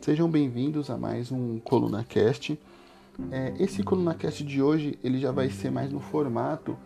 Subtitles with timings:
[0.00, 2.58] Sejam bem-vindos a mais um Coluna Cast.
[3.30, 6.78] É, esse Coluna Cast de hoje ele já vai ser mais no formato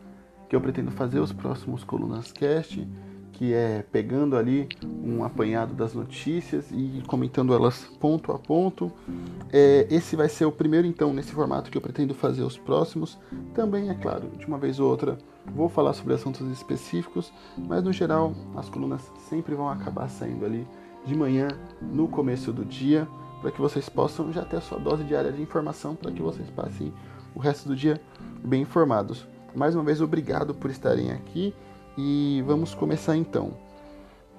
[0.48, 2.88] que eu pretendo fazer os próximos Colunas Cast,
[3.33, 4.67] que é pegando ali
[5.04, 8.90] um apanhado das notícias e comentando elas ponto a ponto.
[9.53, 13.19] É, esse vai ser o primeiro, então, nesse formato que eu pretendo fazer os próximos.
[13.54, 15.19] Também, é claro, de uma vez ou outra
[15.54, 20.66] vou falar sobre assuntos específicos, mas no geral as colunas sempre vão acabar saindo ali
[21.05, 21.48] de manhã,
[21.80, 23.09] no começo do dia,
[23.41, 26.48] para que vocês possam já ter a sua dose diária de informação, para que vocês
[26.51, 26.92] passem
[27.34, 28.01] o resto do dia
[28.45, 29.27] bem informados.
[29.55, 31.55] Mais uma vez, obrigado por estarem aqui
[31.97, 33.52] e vamos começar então.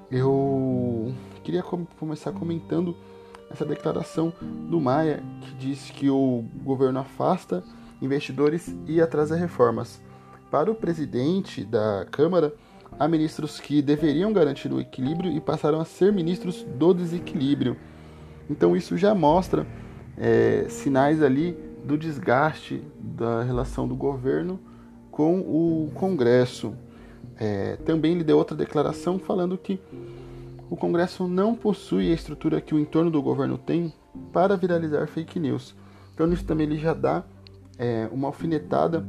[0.09, 1.13] Eu
[1.43, 2.95] queria começar comentando
[3.49, 7.63] essa declaração do Maia que diz que o governo afasta
[8.01, 10.01] investidores e atrasa reformas.
[10.49, 12.53] Para o presidente da Câmara,
[12.99, 17.77] há ministros que deveriam garantir o equilíbrio e passaram a ser ministros do desequilíbrio.
[18.49, 19.65] Então isso já mostra
[20.17, 24.59] é, sinais ali do desgaste da relação do governo
[25.11, 26.73] com o Congresso.
[27.37, 29.79] É, também ele deu outra declaração falando que
[30.69, 33.93] o Congresso não possui a estrutura que o entorno do governo tem
[34.31, 35.75] para viralizar fake news.
[36.13, 37.23] Então nisso também ele já dá
[37.77, 39.05] é, uma alfinetada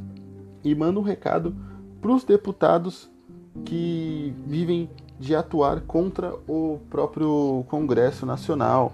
[0.62, 1.55] e manda um recado
[2.00, 3.10] para os deputados
[3.64, 8.92] que vivem de atuar contra o próprio Congresso Nacional.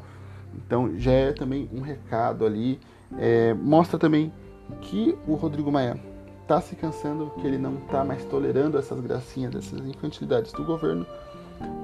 [0.54, 2.78] Então já é também um recado ali.
[3.18, 4.32] É, mostra também
[4.80, 5.98] que o Rodrigo Maia
[6.42, 11.06] está se cansando, que ele não está mais tolerando essas gracinhas, essas infantilidades do governo,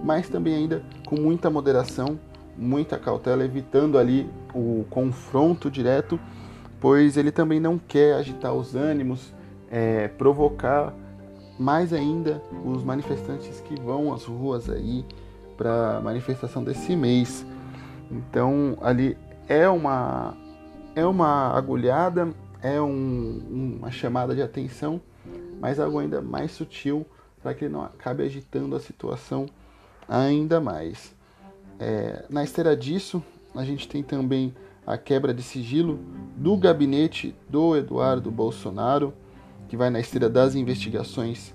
[0.04, 2.18] mas também ainda com muita moderação,
[2.56, 6.18] muita cautela, evitando ali o confronto direto,
[6.80, 9.32] pois ele também não quer agitar os ânimos,
[9.70, 10.92] é, provocar
[11.58, 15.04] mais ainda os manifestantes que vão às ruas aí
[15.56, 17.44] para manifestação desse mês.
[18.10, 19.16] Então ali
[19.48, 20.34] é uma
[20.94, 22.30] é uma agulhada,
[22.62, 25.00] é um, uma chamada de atenção,
[25.60, 27.04] mas algo ainda mais sutil
[27.42, 29.46] para que ele não acabe agitando a situação
[30.08, 31.14] ainda mais.
[31.78, 33.22] É, na esteira disso,
[33.54, 34.54] a gente tem também
[34.86, 35.98] a quebra de sigilo
[36.36, 39.12] do gabinete do Eduardo Bolsonaro
[39.68, 41.54] que vai na esteira das investigações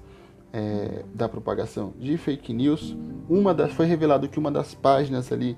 [0.54, 2.96] é, da propagação de fake news.
[3.30, 5.58] Uma das, foi revelado que uma das páginas ali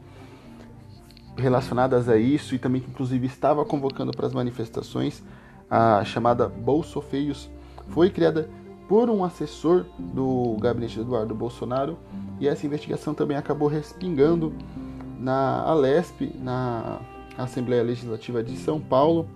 [1.35, 5.23] relacionadas a isso e também que inclusive estava convocando para as manifestações,
[5.69, 7.49] a chamada Bolso Feios,
[7.87, 8.49] foi criada
[8.87, 11.97] por um assessor do gabinete de Eduardo Bolsonaro
[12.39, 14.53] e essa investigação também acabou respingando
[15.19, 16.99] na Alesp, na
[17.37, 19.27] Assembleia Legislativa de São Paulo,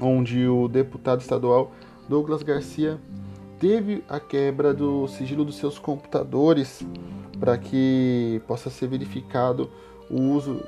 [0.00, 1.72] onde o deputado estadual
[2.08, 2.98] Douglas Garcia
[3.58, 6.86] teve a quebra do sigilo dos seus computadores
[7.38, 9.70] para que possa ser verificado
[10.10, 10.62] o uso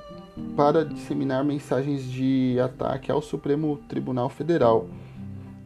[0.56, 4.88] para disseminar mensagens de ataque ao Supremo Tribunal Federal.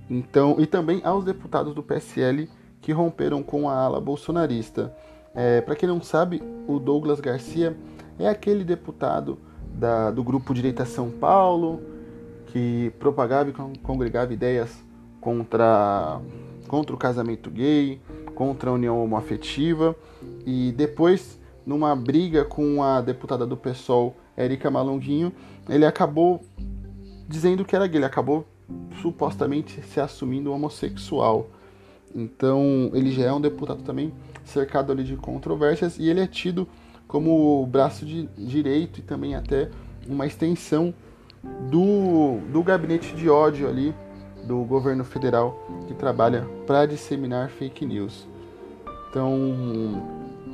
[0.09, 2.49] Então, e também aos deputados do PSL
[2.81, 4.95] que romperam com a ala bolsonarista.
[5.35, 7.77] É, para quem não sabe, o Douglas Garcia
[8.19, 9.39] é aquele deputado
[9.73, 11.81] da, do grupo Direita São Paulo
[12.47, 14.85] que propagava e congregava ideias
[15.23, 16.21] contra,
[16.67, 18.01] contra o casamento gay,
[18.35, 19.97] contra a união homoafetiva
[20.45, 25.33] e depois, numa briga com a deputada do PSOL, Érica Malonguinho,
[25.69, 26.43] ele acabou
[27.29, 28.45] dizendo que era gay, ele acabou
[29.01, 31.49] supostamente se assumindo homossexual.
[32.15, 34.13] Então, ele já é um deputado também
[34.45, 36.67] cercado ali de controvérsias e ele é tido
[37.07, 39.71] como o braço de direito e também até
[40.09, 40.93] uma extensão
[41.71, 43.95] do, do gabinete de ódio ali
[44.45, 48.27] do governo federal que trabalha para disseminar fake news.
[49.11, 50.03] Então,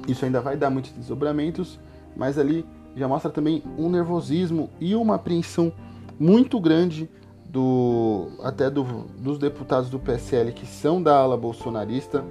[0.06, 1.78] isso ainda vai dar muitos desdobramentos,
[2.16, 2.66] mas ali
[2.96, 5.72] já mostra também um nervosismo e uma apreensão
[6.18, 7.08] muito grande
[7.48, 8.82] do até do,
[9.18, 12.24] dos deputados do PSL que são da ala bolsonarista,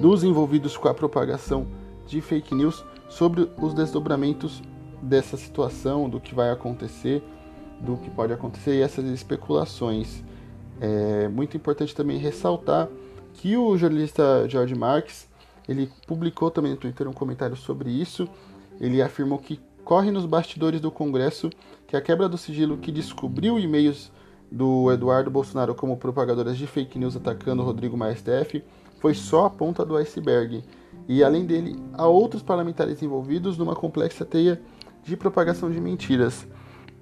[0.00, 1.66] dos envolvidos com a propagação
[2.06, 4.62] de fake news sobre os desdobramentos
[5.00, 7.22] dessa situação, do que vai acontecer,
[7.80, 10.22] do que pode acontecer e essas especulações.
[10.80, 12.88] É muito importante também ressaltar
[13.34, 15.28] que o jornalista George Marx
[15.68, 18.28] ele publicou também no Twitter um comentário sobre isso.
[18.80, 21.50] Ele afirmou que corre nos bastidores do Congresso
[21.86, 24.10] que a quebra do sigilo que descobriu e-mails
[24.50, 28.62] do Eduardo Bolsonaro como propagadoras de fake news atacando Rodrigo Maia STF
[28.98, 30.64] foi só a ponta do iceberg.
[31.06, 34.60] E além dele, há outros parlamentares envolvidos numa complexa teia
[35.02, 36.46] de propagação de mentiras.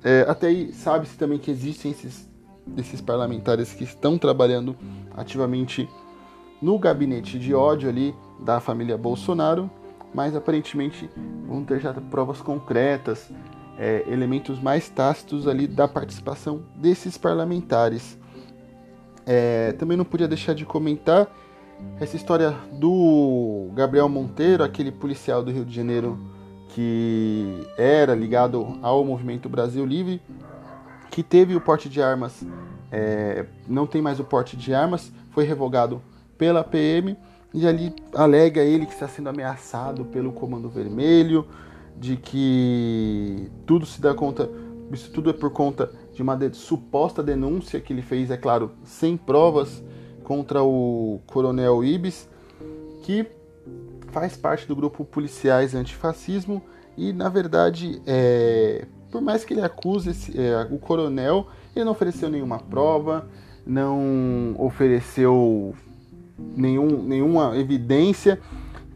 [0.05, 2.29] É, até aí sabe-se também que existem esses
[2.67, 4.77] desses parlamentares que estão trabalhando
[5.17, 5.89] ativamente
[6.61, 9.71] no gabinete de ódio ali da família Bolsonaro,
[10.15, 11.09] mas aparentemente
[11.47, 13.31] vão ter já provas concretas
[13.79, 18.19] é, elementos mais tácitos ali da participação desses parlamentares.
[19.27, 21.29] É, também não podia deixar de comentar
[22.01, 26.19] essa história do Gabriel Monteiro, aquele policial do Rio de Janeiro
[26.71, 30.21] que era ligado ao movimento Brasil Livre,
[31.17, 32.45] que teve o porte de armas,
[32.93, 36.03] é, não tem mais o porte de armas, foi revogado
[36.37, 37.17] pela PM
[37.55, 41.49] e ali alega ele que está sendo ameaçado pelo Comando Vermelho,
[41.97, 44.51] de que tudo se dá conta,
[44.93, 48.73] isso tudo é por conta de uma de, suposta denúncia que ele fez, é claro,
[48.85, 49.83] sem provas,
[50.23, 52.29] contra o Coronel Ibis,
[53.05, 53.25] que
[54.09, 56.63] faz parte do grupo Policiais Antifascismo
[56.95, 61.93] e, na verdade, é, por mais que ele acuse esse, é, o coronel, ele não
[61.93, 63.29] ofereceu nenhuma prova,
[63.67, 65.75] não ofereceu
[66.39, 68.41] nenhum, nenhuma evidência.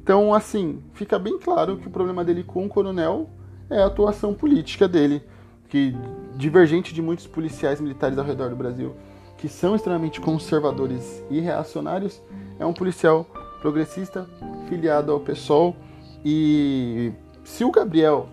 [0.02, 3.28] Então, assim, fica bem claro que o problema dele com o coronel
[3.68, 5.22] é a atuação política dele,
[5.68, 5.94] que
[6.36, 8.94] divergente de muitos policiais militares ao redor do Brasil,
[9.36, 12.20] que são extremamente conservadores e reacionários,
[12.58, 13.26] é um policial
[13.60, 14.28] progressista,
[14.68, 15.76] filiado ao PSOL.
[16.24, 17.12] E
[17.44, 18.28] se o Gabriel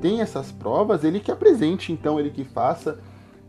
[0.00, 2.98] tem essas provas, ele que apresente, então, ele que faça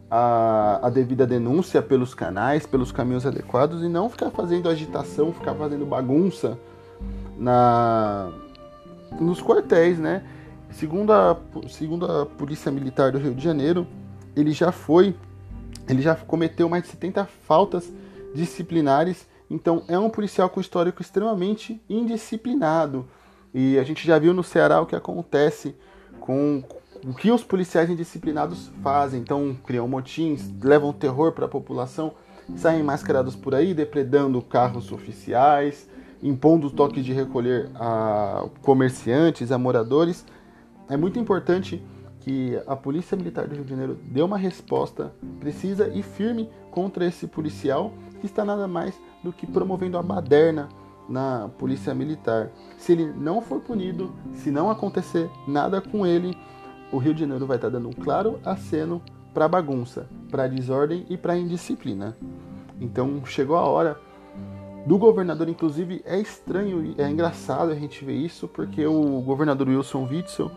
[0.09, 5.55] a, a, devida denúncia pelos canais, pelos caminhos adequados e não ficar fazendo agitação, ficar
[5.55, 6.59] fazendo bagunça
[7.37, 8.29] na
[9.19, 10.23] nos quartéis, né?
[10.71, 11.37] Segundo a,
[11.69, 13.85] segundo a Polícia Militar do Rio de Janeiro,
[14.35, 15.15] ele já foi,
[15.87, 17.91] ele já cometeu mais de 70 faltas
[18.33, 23.07] disciplinares, então é um policial com histórico extremamente indisciplinado.
[23.53, 25.75] E a gente já viu no Ceará o que acontece
[26.21, 26.63] com
[27.05, 29.19] o que os policiais indisciplinados fazem.
[29.19, 32.13] Então, criam motins, levam terror para a população,
[32.55, 35.89] saem mascarados por aí, depredando carros oficiais,
[36.23, 40.25] impondo toques de recolher a comerciantes, a moradores.
[40.87, 41.83] É muito importante
[42.19, 47.05] que a Polícia Militar do Rio de Janeiro dê uma resposta precisa e firme contra
[47.05, 50.69] esse policial que está nada mais do que promovendo a baderna
[51.07, 52.51] na Polícia Militar.
[52.77, 56.37] Se ele não for punido, se não acontecer nada com ele,
[56.91, 59.01] o Rio de Janeiro vai estar dando um claro aceno
[59.33, 62.17] para bagunça, para desordem e para indisciplina.
[62.79, 63.99] Então chegou a hora
[64.85, 69.67] do governador, inclusive é estranho e é engraçado a gente ver isso, porque o governador
[69.67, 70.51] Wilson Witzel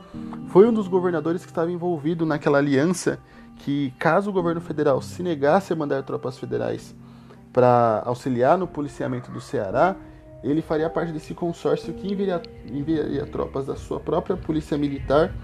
[0.49, 3.19] foi um dos governadores que estava envolvido naquela aliança
[3.57, 6.95] que, caso o governo federal se negasse a mandar tropas federais
[7.53, 9.95] para auxiliar no policiamento do Ceará,
[10.51, 15.35] ele faria parte desse consórcio que enviaria, enviaria tropas da sua própria polícia militar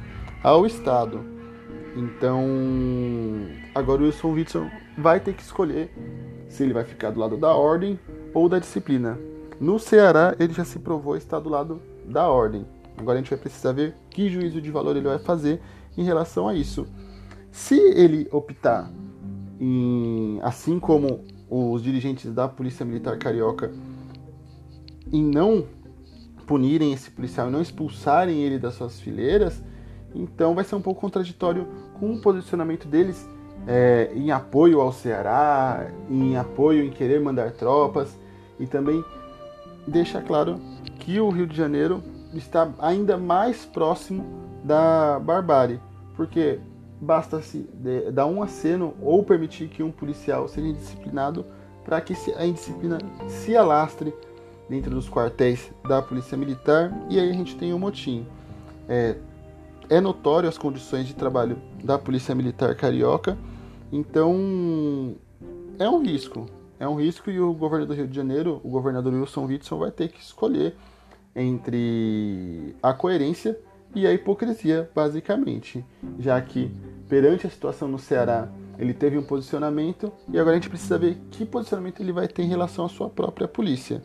[0.43, 1.25] ao Estado.
[1.97, 2.45] Então,
[3.75, 5.91] agora o Wilson Witzel vai ter que escolher
[6.49, 7.99] se ele vai ficar do lado da ordem
[8.33, 9.19] ou da disciplina.
[9.59, 12.65] No Ceará, ele já se provou estar do lado da ordem.
[12.97, 15.61] Agora a gente vai precisar ver que juízo de valor ele vai fazer
[15.97, 16.87] em relação a isso.
[17.51, 18.91] Se ele optar
[19.59, 23.73] em, assim como os dirigentes da Polícia Militar Carioca,
[25.13, 25.65] em não
[26.47, 29.63] punirem esse policial e não expulsarem ele das suas fileiras,
[30.15, 31.67] então vai ser um pouco contraditório
[31.99, 33.29] com o posicionamento deles
[33.67, 38.19] é, em apoio ao Ceará, em apoio em querer mandar tropas
[38.59, 39.05] e também
[39.87, 40.61] deixa claro
[40.99, 42.03] que o Rio de Janeiro
[42.35, 44.25] está ainda mais próximo
[44.65, 45.81] da barbárie,
[46.17, 46.59] porque
[47.01, 47.69] basta se
[48.13, 51.47] dar um aceno ou permitir que um policial seja indisciplinado
[51.85, 54.15] para que a indisciplina se alastre
[54.71, 58.25] dentro dos quartéis da Polícia Militar e aí a gente tem um motim.
[58.89, 59.17] É,
[59.89, 63.37] é notório as condições de trabalho da Polícia Militar Carioca,
[63.93, 65.17] então
[65.77, 66.47] é um risco.
[66.79, 69.91] É um risco e o governador do Rio de Janeiro, o governador Wilson Witson, vai
[69.91, 70.77] ter que escolher
[71.35, 73.59] entre a coerência
[73.95, 75.85] e a hipocrisia, basicamente,
[76.19, 76.71] já que
[77.09, 78.49] perante a situação no Ceará
[78.79, 82.45] ele teve um posicionamento e agora a gente precisa ver que posicionamento ele vai ter
[82.45, 84.01] em relação à sua própria polícia.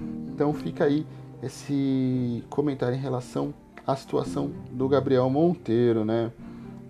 [0.00, 1.06] Então fica aí
[1.42, 3.54] esse comentário em relação
[3.86, 6.30] a situação do Gabriel Monteiro, né?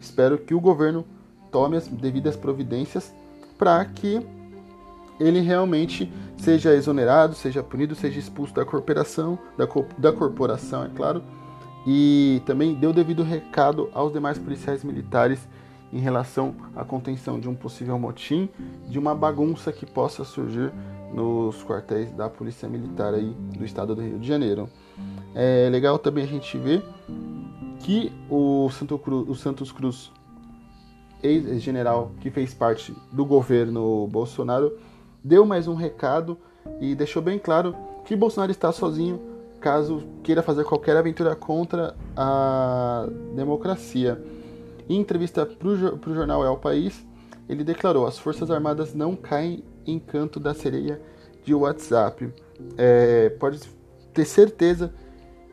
[0.01, 1.05] Espero que o governo
[1.51, 3.15] tome as devidas providências
[3.57, 4.21] para que
[5.21, 10.89] ele realmente seja exonerado, seja punido, seja expulso da corporação, da, co da corporação, é
[10.89, 11.23] claro,
[11.87, 15.49] e também o devido recado aos demais policiais militares
[15.93, 18.49] em relação à contenção de um possível motim,
[18.89, 20.73] de uma bagunça que possa surgir
[21.13, 24.69] nos quartéis da Polícia Militar aí do estado do Rio de Janeiro.
[25.35, 26.85] É legal também a gente ver
[27.81, 30.13] que o, Santo Cruz, o Santos Cruz,
[31.23, 34.77] ex-general que fez parte do governo Bolsonaro,
[35.23, 36.37] deu mais um recado
[36.81, 37.75] e deixou bem claro
[38.05, 39.21] que Bolsonaro está sozinho
[39.61, 44.23] caso queira fazer qualquer aventura contra a democracia.
[44.89, 47.05] Em entrevista para o jornal El País,
[47.49, 51.01] ele declarou: as Forças Armadas não caem em canto da sereia
[51.45, 52.33] de WhatsApp.
[52.77, 53.61] É, pode
[54.13, 54.93] ter certeza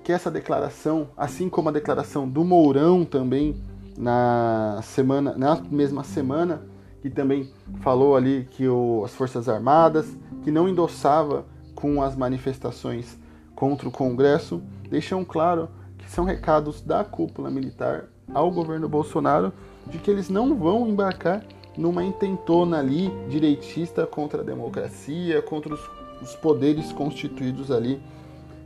[0.03, 3.55] que essa declaração, assim como a declaração do Mourão também
[3.97, 6.61] na semana, na mesma semana,
[7.01, 7.51] que também
[7.81, 13.17] falou ali que o, as Forças Armadas, que não endossava com as manifestações
[13.55, 19.53] contra o Congresso, deixam claro que são recados da cúpula militar ao governo Bolsonaro
[19.87, 21.43] de que eles não vão embarcar
[21.77, 25.81] numa intentona ali direitista contra a democracia, contra os,
[26.21, 28.01] os poderes constituídos ali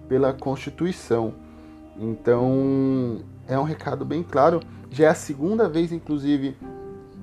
[0.08, 1.34] pela Constituição.
[1.98, 4.60] Então é um recado bem claro.
[4.92, 6.58] Já é a segunda vez, inclusive,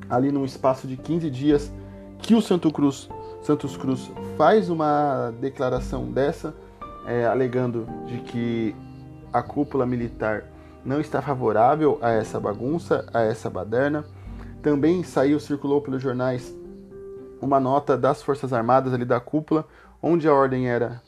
[0.09, 1.73] ali num espaço de 15 dias,
[2.19, 3.09] que o Santo Cruz,
[3.43, 6.55] Santos Cruz faz uma declaração dessa,
[7.07, 8.75] é, alegando de que
[9.33, 10.45] a cúpula militar
[10.85, 14.05] não está favorável a essa bagunça, a essa baderna.
[14.67, 16.53] Também saiu, circulou pelos jornais
[17.41, 19.65] uma nota das Forças Armadas ali da cúpula,
[20.03, 21.01] onde a ordem era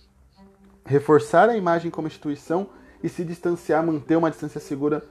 [0.85, 2.69] reforçar a imagem como instituição
[3.03, 5.03] e se distanciar, manter uma distância segura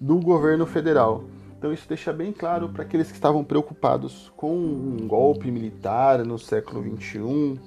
[0.00, 1.24] do governo federal.
[1.58, 6.38] Então isso deixa bem claro para aqueles que estavam preocupados com um golpe militar no
[6.38, 7.60] século XXI,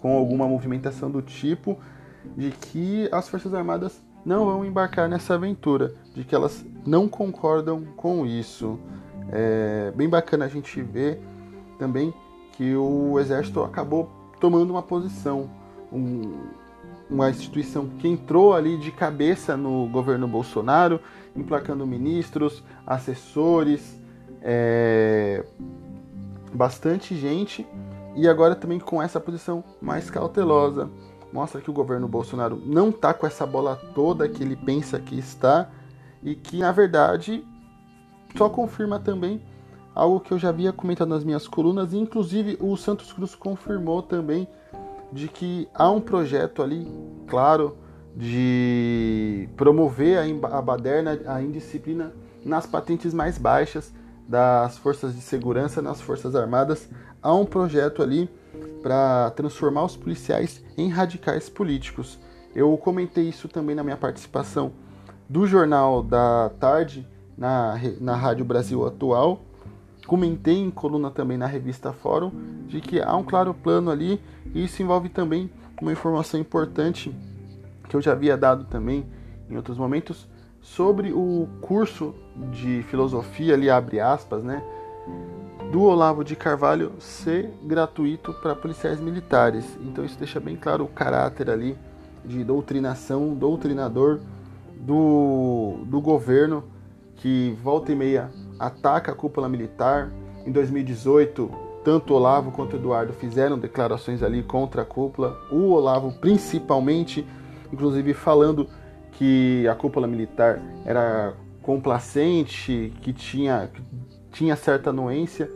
[0.00, 1.78] com alguma movimentação do tipo,
[2.34, 7.84] de que as Forças Armadas não vão embarcar nessa aventura, de que elas não concordam
[7.94, 8.78] com isso.
[9.30, 11.20] É bem bacana a gente ver
[11.78, 12.12] também
[12.52, 15.50] que o Exército acabou tomando uma posição,
[15.92, 16.48] um,
[17.08, 21.00] uma instituição que entrou ali de cabeça no governo Bolsonaro,
[21.36, 23.98] emplacando ministros, assessores,
[24.42, 25.44] é,
[26.52, 27.66] bastante gente,
[28.16, 30.90] e agora também com essa posição mais cautelosa.
[31.32, 35.18] Mostra que o governo Bolsonaro não está com essa bola toda que ele pensa que
[35.18, 35.70] está
[36.22, 37.44] e que na verdade
[38.36, 39.40] só confirma também
[39.94, 44.02] algo que eu já havia comentado nas minhas colunas, e inclusive o Santos Cruz confirmou
[44.02, 44.46] também
[45.12, 46.86] de que há um projeto ali,
[47.26, 47.76] claro,
[48.14, 50.18] de promover
[50.52, 52.12] a baderna, a indisciplina
[52.44, 53.92] nas patentes mais baixas
[54.28, 56.88] das forças de segurança, nas forças armadas.
[57.22, 58.30] Há um projeto ali
[58.82, 62.18] para transformar os policiais em radicais políticos.
[62.54, 64.72] Eu comentei isso também na minha participação
[65.28, 67.06] do Jornal da Tarde
[67.38, 69.40] na, na Rádio Brasil Atual.
[70.06, 72.32] Comentei em coluna também na revista Fórum
[72.66, 74.20] de que há um claro plano ali
[74.54, 77.14] e isso envolve também uma informação importante
[77.88, 79.06] que eu já havia dado também
[79.48, 80.26] em outros momentos
[80.60, 82.14] sobre o curso
[82.50, 84.62] de filosofia ali abre aspas, né?
[85.70, 89.64] do Olavo de Carvalho ser gratuito para policiais militares.
[89.82, 91.76] Então isso deixa bem claro o caráter ali
[92.24, 94.18] de doutrinação, doutrinador
[94.80, 96.64] do, do governo
[97.18, 100.10] que volta e meia ataca a cúpula militar.
[100.46, 101.50] Em 2018,
[101.84, 105.38] tanto Olavo quanto Eduardo fizeram declarações ali contra a cúpula.
[105.50, 107.26] O Olavo principalmente,
[107.72, 108.68] inclusive falando
[109.12, 113.70] que a cúpula militar era complacente, que tinha,
[114.32, 115.50] tinha certa anuência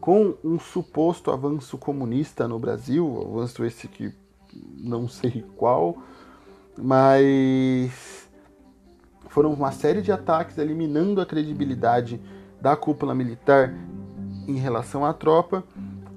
[0.00, 4.12] com um suposto avanço comunista no Brasil, avanço esse que
[4.78, 5.96] não sei qual,
[6.76, 8.23] mas
[9.34, 12.20] foram uma série de ataques eliminando a credibilidade
[12.60, 13.74] da cúpula militar
[14.46, 15.64] em relação à tropa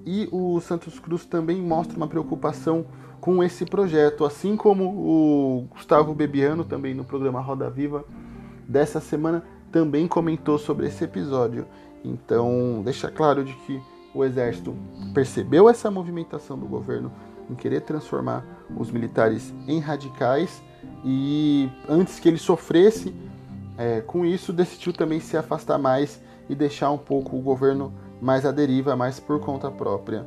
[0.06, 2.86] e o Santos Cruz também mostra uma preocupação
[3.20, 8.06] com esse projeto, assim como o Gustavo Bebiano também no programa Roda Viva
[8.68, 11.66] dessa semana também comentou sobre esse episódio.
[12.06, 13.82] Então, deixa claro de que
[14.14, 14.76] o exército
[15.16, 17.12] percebeu essa movimentação do governo
[17.50, 18.46] em querer transformar
[18.78, 20.62] os militares em radicais
[21.04, 23.14] e antes que ele sofresse
[23.78, 26.20] é, com isso, decidiu também se afastar mais
[26.50, 30.26] e deixar um pouco o governo mais à deriva, mais por conta própria.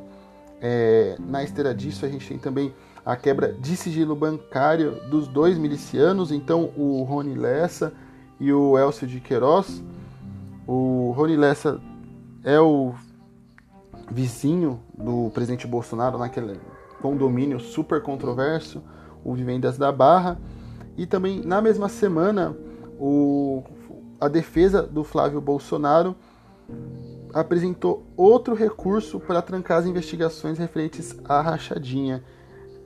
[0.61, 2.73] É, na esteira disso, a gente tem também
[3.05, 7.91] a quebra de sigilo bancário dos dois milicianos, então o Rony Lessa
[8.39, 9.81] e o Elcio de Queiroz
[10.67, 11.81] o Rony Lessa
[12.43, 12.93] é o
[14.09, 16.59] vizinho do presidente Bolsonaro naquele
[17.01, 18.81] condomínio super controverso,
[19.23, 20.39] o Vivendas da Barra.
[20.97, 22.55] E também na mesma semana,
[22.99, 23.63] o,
[24.19, 26.15] a defesa do Flávio Bolsonaro
[27.33, 32.23] apresentou outro recurso para trancar as investigações referentes à rachadinha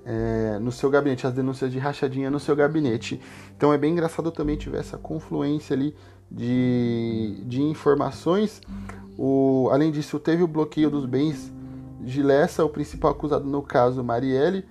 [0.06, 3.20] é, no seu gabinete, as denúncias de rachadinha no seu gabinete.
[3.58, 5.96] Então é bem engraçado também tiver essa confluência ali
[6.30, 8.62] de, de informações.
[9.18, 11.52] O, além disso, teve o bloqueio dos bens
[12.02, 14.66] de Lessa, o principal acusado no caso, Marielle.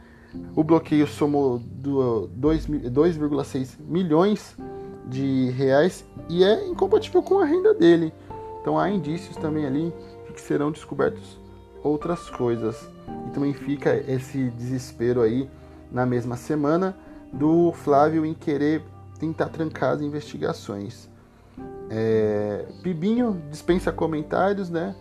[0.54, 4.54] O bloqueio somou 2,6 milhões
[5.06, 8.12] de reais e é incompatível com a renda dele.
[8.60, 9.92] Então há indícios também ali
[10.26, 11.38] de que serão descobertos
[11.82, 12.88] outras coisas.
[13.26, 15.48] E também fica esse desespero aí
[15.90, 16.96] na mesma semana
[17.32, 18.82] do Flávio em querer
[19.18, 21.08] tentar trancar as investigações.
[21.90, 24.94] É, Pibinho dispensa comentários, né?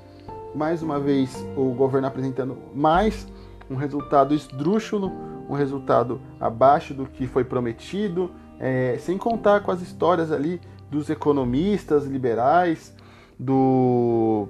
[0.53, 3.25] Mais uma vez o governo apresentando mais
[3.69, 5.11] um resultado esdrúxulo,
[5.49, 11.09] um resultado abaixo do que foi prometido, é, sem contar com as histórias ali dos
[11.09, 12.95] economistas liberais,
[13.37, 14.47] do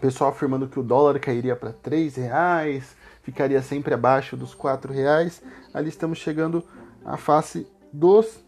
[0.00, 5.42] pessoal afirmando que o dólar cairia para três reais, ficaria sempre abaixo dos quatro reais.
[5.72, 6.64] Ali estamos chegando
[7.04, 8.42] à face dos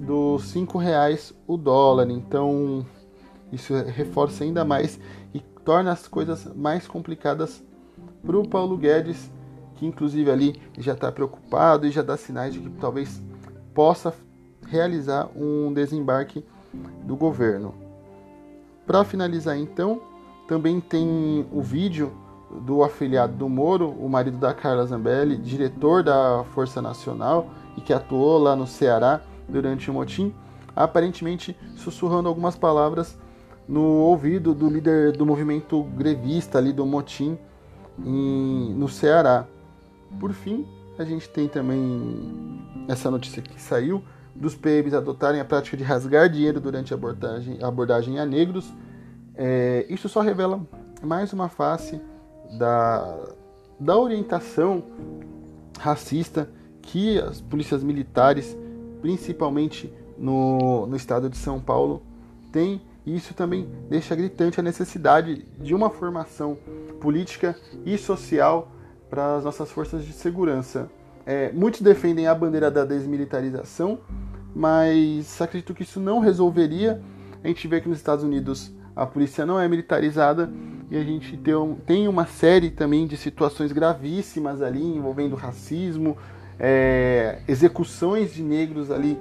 [0.00, 2.10] dos cinco reais o dólar.
[2.10, 2.84] Então
[3.52, 4.98] isso reforça ainda mais
[5.32, 7.62] e torna as coisas mais complicadas
[8.24, 9.30] para o Paulo Guedes,
[9.76, 13.22] que inclusive ali já está preocupado e já dá sinais de que talvez
[13.74, 14.12] possa
[14.66, 16.44] realizar um desembarque
[17.04, 17.74] do governo.
[18.86, 20.02] Para finalizar, então,
[20.46, 22.12] também tem o vídeo
[22.66, 27.92] do afiliado do Moro, o marido da Carla Zambelli, diretor da Força Nacional e que
[27.92, 30.34] atuou lá no Ceará durante o motim,
[30.74, 33.16] aparentemente sussurrando algumas palavras
[33.68, 37.38] no ouvido do líder do movimento grevista ali do motim
[38.04, 39.46] em, no Ceará.
[40.18, 40.66] Por fim,
[40.98, 44.02] a gente tem também essa notícia que saiu
[44.34, 48.72] dos PMs adotarem a prática de rasgar dinheiro durante a abordagem, a abordagem a negros.
[49.34, 50.60] É, isso só revela
[51.02, 52.00] mais uma face
[52.58, 53.18] da,
[53.78, 54.82] da orientação
[55.78, 56.48] racista
[56.82, 58.56] que as polícias militares,
[59.00, 62.02] principalmente no, no estado de São Paulo,
[62.52, 62.80] têm.
[63.06, 66.58] E isso também deixa gritante a necessidade de uma formação
[67.00, 68.70] política e social
[69.08, 70.88] para as nossas forças de segurança.
[71.26, 73.98] É, muitos defendem a bandeira da desmilitarização,
[74.54, 77.00] mas acredito que isso não resolveria.
[77.42, 80.50] A gente vê que nos Estados Unidos a polícia não é militarizada
[80.90, 81.54] e a gente tem,
[81.86, 86.16] tem uma série também de situações gravíssimas ali envolvendo racismo,
[86.58, 89.18] é, execuções de negros ali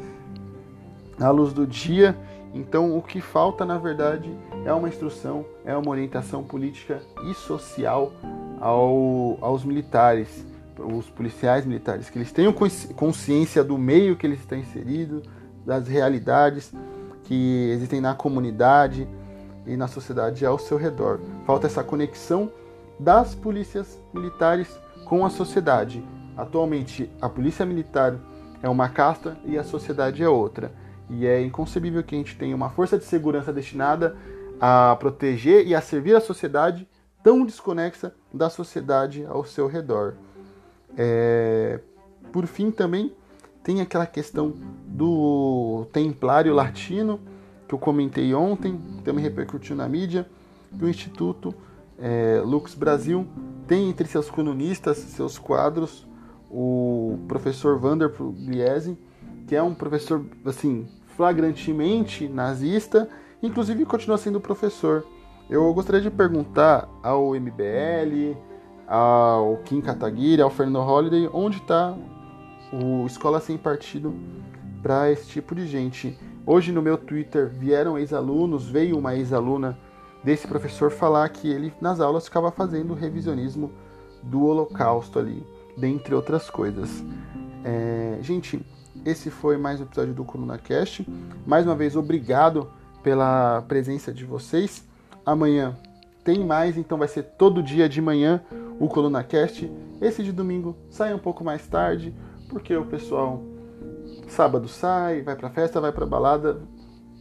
[1.19, 2.15] à luz do dia.
[2.53, 4.29] Então, o que falta, na verdade,
[4.65, 8.11] é uma instrução, é uma orientação política e social
[8.59, 10.45] ao, aos militares,
[10.77, 12.53] os policiais militares, que eles tenham
[12.95, 15.23] consciência do meio que eles estão inseridos,
[15.65, 16.73] das realidades
[17.25, 19.07] que existem na comunidade
[19.67, 21.19] e na sociedade ao seu redor.
[21.45, 22.51] Falta essa conexão
[22.99, 24.67] das polícias militares
[25.05, 26.03] com a sociedade.
[26.35, 28.15] Atualmente, a polícia militar
[28.63, 30.71] é uma casta e a sociedade é outra.
[31.09, 34.15] E é inconcebível que a gente tenha uma força de segurança destinada
[34.59, 36.87] a proteger e a servir a sociedade
[37.23, 40.15] tão desconexa da sociedade ao seu redor.
[40.97, 41.79] É...
[42.31, 43.13] Por fim, também
[43.63, 44.53] tem aquela questão
[44.85, 47.19] do templário latino,
[47.67, 50.27] que eu comentei ontem, também repercutiu na mídia,
[50.77, 51.53] que o Instituto
[51.97, 53.27] é, Lux Brasil
[53.67, 56.07] tem entre seus colunistas, seus quadros,
[56.49, 58.97] o professor Vander Pugliese,
[59.47, 60.87] que é um professor assim
[61.19, 63.09] flagrantemente nazista,
[63.43, 65.05] inclusive continua sendo professor.
[65.49, 68.37] Eu gostaria de perguntar ao MBL,
[68.87, 71.93] ao Kim Kataguiri, ao Fernando Holliday, onde está
[72.71, 74.15] o Escola Sem Partido
[74.81, 76.17] para esse tipo de gente.
[76.45, 79.77] Hoje no meu Twitter vieram ex-alunos, veio uma ex-aluna
[80.23, 83.73] desse professor falar que ele nas aulas ficava fazendo revisionismo
[84.23, 85.45] do Holocausto ali,
[85.77, 87.03] dentre outras coisas.
[87.65, 88.65] É, gente,
[89.09, 91.05] esse foi mais um episódio do Coluna Cast.
[91.45, 92.69] Mais uma vez, obrigado
[93.01, 94.87] pela presença de vocês.
[95.25, 95.75] Amanhã
[96.23, 98.39] tem mais, então vai ser todo dia de manhã
[98.79, 99.69] o Coluna Cast.
[99.99, 102.13] Esse de domingo sai um pouco mais tarde,
[102.49, 103.41] porque o pessoal
[104.27, 106.61] sábado sai, vai pra festa, vai pra balada.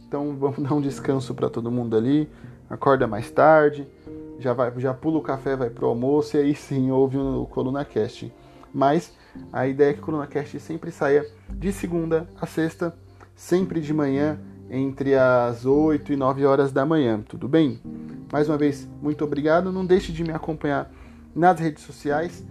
[0.07, 2.29] Então vamos dar um descanso para todo mundo ali.
[2.69, 3.87] Acorda mais tarde,
[4.37, 7.83] já vai, já pula o café, vai pro almoço e aí sim ouve o Coluna
[7.83, 8.31] Cast.
[8.73, 9.13] Mas
[9.51, 12.95] a ideia é que o Coluna Cast sempre saia de segunda a sexta,
[13.35, 17.81] sempre de manhã entre as 8 e 9 horas da manhã, tudo bem?
[18.31, 19.71] Mais uma vez, muito obrigado.
[19.71, 20.91] Não deixe de me acompanhar
[21.35, 22.45] nas redes sociais.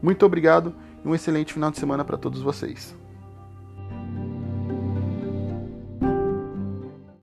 [0.02, 0.74] Muito obrigado
[1.08, 2.94] um excelente final de semana para todos vocês.